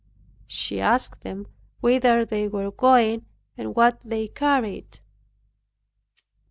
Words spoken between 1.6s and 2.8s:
whither they were